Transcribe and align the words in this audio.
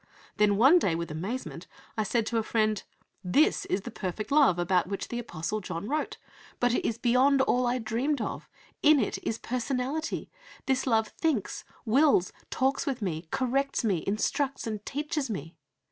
Then 0.37 0.57
one 0.57 0.79
day, 0.79 0.95
with 0.95 1.11
amazement, 1.11 1.67
I 1.95 2.01
said 2.01 2.25
to 2.25 2.39
a 2.39 2.41
friend: 2.41 2.81
"This 3.23 3.65
is 3.65 3.81
the 3.81 3.91
perfect 3.91 4.31
love 4.31 4.57
about 4.57 4.87
which 4.87 5.09
the 5.09 5.19
Apostle 5.19 5.61
John 5.61 5.87
wrote; 5.87 6.17
but 6.59 6.73
it 6.73 6.83
is 6.83 6.97
beyond 6.97 7.39
all 7.43 7.67
I 7.67 7.77
dreamed 7.77 8.19
of; 8.19 8.49
in 8.81 8.99
it 8.99 9.19
is 9.21 9.37
personality; 9.37 10.31
this 10.65 10.87
love 10.87 11.09
thinks, 11.09 11.65
wills, 11.85 12.33
talks 12.49 12.87
with 12.87 13.03
me, 13.03 13.27
corrects 13.29 13.83
me, 13.83 14.03
instructs 14.07 14.65
and 14.65 14.83
teaches 14.87 15.29
me." 15.29 15.55